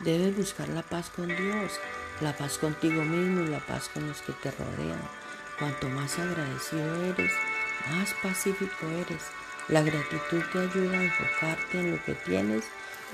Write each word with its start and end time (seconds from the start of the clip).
Debes 0.00 0.36
buscar 0.36 0.68
la 0.68 0.82
paz 0.82 1.10
con 1.10 1.26
Dios, 1.26 1.72
la 2.20 2.36
paz 2.36 2.56
contigo 2.58 3.02
mismo 3.02 3.42
y 3.42 3.48
la 3.48 3.58
paz 3.58 3.88
con 3.92 4.06
los 4.06 4.22
que 4.22 4.32
te 4.32 4.52
rodean. 4.52 5.02
Cuanto 5.58 5.88
más 5.88 6.16
agradecido 6.20 7.04
eres, 7.04 7.32
más 7.90 8.14
pacífico 8.22 8.86
eres. 8.86 9.24
La 9.66 9.82
gratitud 9.82 10.40
te 10.52 10.60
ayuda 10.60 10.98
a 10.98 11.02
enfocarte 11.02 11.80
en 11.80 11.90
lo 11.90 12.04
que 12.04 12.14
tienes 12.14 12.64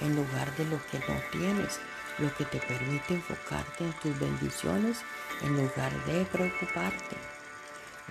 en 0.03 0.15
lugar 0.15 0.55
de 0.57 0.67
lo 0.67 0.79
que 0.91 0.99
no 0.99 1.19
tienes, 1.33 1.81
lo 2.19 2.35
que 2.35 2.45
te 2.45 2.59
permite 2.59 3.15
enfocarte 3.15 3.85
en 3.85 3.93
tus 3.95 4.19
bendiciones 4.19 4.99
en 5.43 5.57
lugar 5.57 5.93
de 6.05 6.27
preocuparte. 6.27 7.17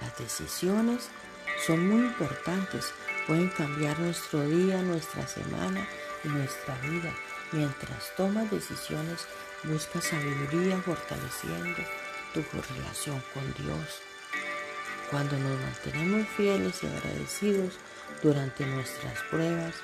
Las 0.01 0.17
decisiones 0.17 1.09
son 1.67 1.87
muy 1.87 2.07
importantes, 2.07 2.91
pueden 3.27 3.49
cambiar 3.49 3.99
nuestro 3.99 4.41
día, 4.47 4.81
nuestra 4.81 5.27
semana 5.27 5.87
y 6.23 6.29
nuestra 6.29 6.75
vida. 6.79 7.13
Mientras 7.53 8.15
tomas 8.17 8.49
decisiones, 8.49 9.27
busca 9.63 10.01
sabiduría 10.01 10.81
fortaleciendo 10.81 11.79
tu 12.33 12.41
relación 12.73 13.23
con 13.31 13.43
Dios. 13.63 14.01
Cuando 15.11 15.37
nos 15.37 15.59
mantenemos 15.59 16.27
fieles 16.29 16.81
y 16.81 16.87
agradecidos 16.87 17.75
durante 18.23 18.65
nuestras 18.65 19.21
pruebas, 19.29 19.75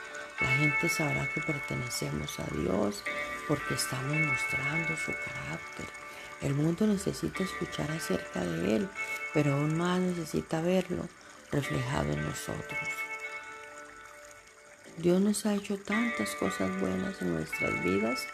la 0.42 0.48
gente 0.48 0.90
sabrá 0.90 1.32
que 1.32 1.42
pertenecemos 1.42 2.40
a 2.40 2.46
Dios 2.56 3.04
porque 3.48 3.76
estamos 3.76 4.18
mostrando 4.18 4.98
su 4.98 5.12
carácter. 5.12 5.86
El 6.42 6.56
mundo 6.56 6.88
necesita 6.88 7.44
escuchar 7.44 7.92
acerca 7.92 8.44
de 8.44 8.78
Él, 8.78 8.90
pero 9.32 9.54
aún 9.54 9.78
más 9.78 10.00
necesita 10.00 10.62
verlo 10.62 11.08
reflejado 11.52 12.14
en 12.14 12.24
nosotros. 12.24 13.09
Dios 15.02 15.22
nos 15.22 15.46
ha 15.46 15.56
hecho 15.56 15.78
tantas 15.78 16.36
cosas 16.36 16.70
buenas 16.82 17.22
en 17.22 17.34
nuestras 17.34 17.84
vidas. 17.84 18.28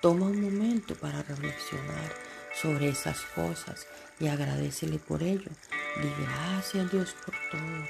Toma 0.00 0.26
un 0.26 0.40
momento 0.40 0.94
para 0.94 1.20
reflexionar 1.22 2.14
sobre 2.54 2.90
esas 2.90 3.22
cosas 3.34 3.88
y 4.20 4.28
agradecele 4.28 5.00
por 5.00 5.20
ello. 5.22 5.50
Di 6.00 6.08
gracias 6.24 6.92
Dios 6.92 7.16
por 7.24 7.34
todo. 7.50 7.86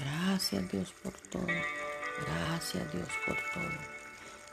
Gracias 0.00 0.72
Dios 0.72 0.92
por 1.00 1.12
todo. 1.30 1.46
Gracias 2.26 2.92
Dios 2.92 3.08
por 3.24 3.36
todo. 3.54 3.78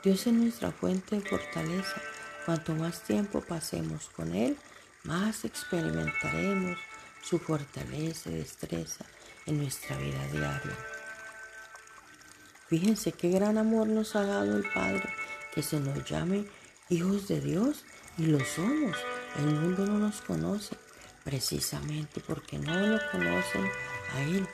Dios 0.04 0.26
es 0.26 0.32
nuestra 0.32 0.70
fuente 0.70 1.16
de 1.16 1.28
fortaleza. 1.28 2.00
Cuanto 2.46 2.72
más 2.74 3.02
tiempo 3.02 3.40
pasemos 3.40 4.10
con 4.10 4.32
Él, 4.32 4.56
más 5.02 5.44
experimentaremos 5.44 6.78
su 7.20 7.40
fortaleza 7.40 8.30
y 8.30 8.36
destreza 8.36 9.04
en 9.44 9.58
nuestra 9.58 9.96
vida 9.98 10.24
diaria. 10.28 10.97
Fíjense 12.68 13.12
qué 13.12 13.30
gran 13.30 13.56
amor 13.56 13.88
nos 13.88 14.14
ha 14.14 14.24
dado 14.24 14.56
el 14.56 14.64
Padre, 14.70 15.08
que 15.54 15.62
se 15.62 15.80
nos 15.80 16.04
llame 16.04 16.46
hijos 16.90 17.26
de 17.26 17.40
Dios 17.40 17.84
y 18.18 18.26
lo 18.26 18.40
somos. 18.44 18.94
El 19.38 19.46
mundo 19.46 19.86
no 19.86 19.98
nos 19.98 20.20
conoce 20.20 20.76
precisamente 21.24 22.20
porque 22.26 22.58
no 22.58 22.78
lo 22.78 22.98
conocen 23.10 23.66
a 24.14 24.22
Él. 24.22 24.46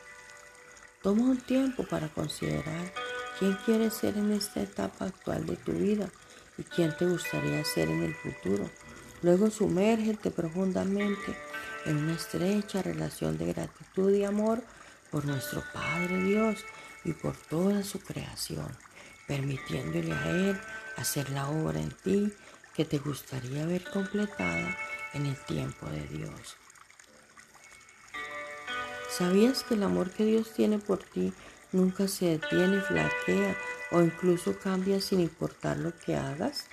Toma 1.03 1.25
un 1.25 1.41
tiempo 1.41 1.85
para 1.85 2.09
considerar 2.09 2.93
quién 3.39 3.59
quieres 3.65 3.95
ser 3.95 4.17
en 4.17 4.31
esta 4.33 4.63
etapa 4.63 5.07
actual 5.07 5.45
de 5.47 5.57
tu 5.57 5.73
vida 5.73 6.09
y 6.57 6.63
quién 6.63 6.97
te 6.97 7.07
gustaría 7.07 7.65
ser 7.65 7.89
en 7.89 8.05
el 8.05 8.15
futuro. 8.15 8.71
Luego 9.23 9.51
sumérgete 9.51 10.31
profundamente 10.31 11.37
en 11.85 11.97
una 11.97 12.15
estrecha 12.15 12.81
relación 12.81 13.39
de 13.39 13.53
gratitud 13.53 14.13
y 14.13 14.25
amor 14.25 14.63
por 15.11 15.25
nuestro 15.25 15.65
Padre 15.73 16.23
Dios 16.23 16.65
y 17.05 17.13
por 17.13 17.37
toda 17.37 17.83
su 17.83 18.01
creación, 18.01 18.69
permitiéndole 19.27 20.13
a 20.13 20.31
Él 20.31 20.61
hacer 20.97 21.31
la 21.31 21.49
obra 21.49 21.81
en 21.81 21.91
ti 21.91 22.33
que 22.75 22.85
te 22.85 22.99
gustaría 22.99 23.67
ver 23.67 23.85
completada 23.91 24.77
en 25.13 25.27
el 25.27 25.37
tiempo 25.45 25.87
de 25.89 26.07
Dios. 26.09 26.57
¿Sabías 29.11 29.63
que 29.63 29.75
el 29.75 29.85
amor 29.85 30.11
que 30.11 30.25
Dios 30.25 30.53
tiene 30.55 30.79
por 30.79 30.99
ti 30.99 31.33
nunca 31.71 32.09
se 32.09 32.27
detiene, 32.39 32.81
flaquea 32.81 33.57
o 33.93 34.03
incluso 34.03 34.59
cambia 34.59 35.01
sin 35.01 35.21
importar 35.21 35.77
lo 35.77 35.97
que 35.97 36.17
hagas? 36.17 36.67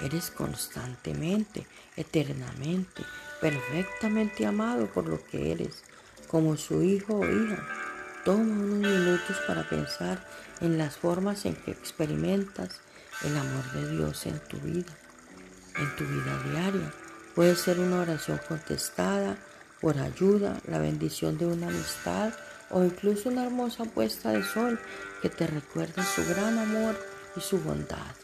Eres 0.00 0.30
constantemente, 0.30 1.66
eternamente, 1.96 3.04
perfectamente 3.40 4.46
amado 4.46 4.86
por 4.86 5.08
lo 5.08 5.22
que 5.24 5.50
eres, 5.50 5.82
como 6.28 6.56
su 6.56 6.82
hijo 6.82 7.18
o 7.18 7.24
hija. 7.24 7.79
Toma 8.24 8.42
unos 8.42 8.90
minutos 8.90 9.36
para 9.46 9.68
pensar 9.68 10.24
en 10.60 10.76
las 10.76 10.96
formas 10.96 11.46
en 11.46 11.54
que 11.54 11.70
experimentas 11.70 12.80
el 13.24 13.36
amor 13.36 13.64
de 13.72 13.96
Dios 13.96 14.26
en 14.26 14.38
tu 14.40 14.58
vida, 14.58 14.92
en 15.76 15.96
tu 15.96 16.04
vida 16.04 16.42
diaria. 16.50 16.92
Puede 17.34 17.56
ser 17.56 17.78
una 17.78 18.00
oración 18.00 18.40
contestada, 18.46 19.38
por 19.80 19.98
ayuda, 19.98 20.60
la 20.68 20.78
bendición 20.78 21.38
de 21.38 21.46
una 21.46 21.68
amistad 21.68 22.34
o 22.68 22.84
incluso 22.84 23.30
una 23.30 23.44
hermosa 23.44 23.84
puesta 23.84 24.30
de 24.30 24.42
sol 24.42 24.78
que 25.22 25.30
te 25.30 25.46
recuerda 25.46 26.04
su 26.04 26.22
gran 26.26 26.58
amor 26.58 26.96
y 27.36 27.40
su 27.40 27.58
bondad. 27.60 28.14